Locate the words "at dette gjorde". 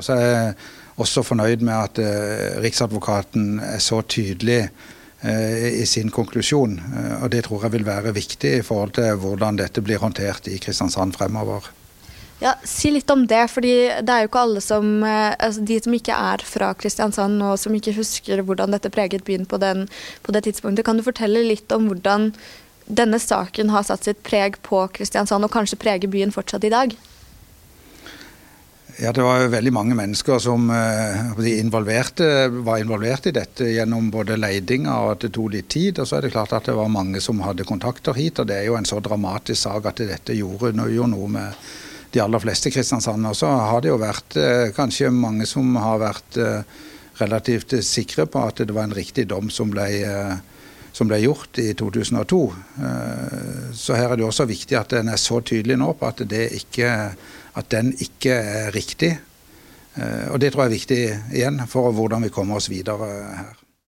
39.86-40.74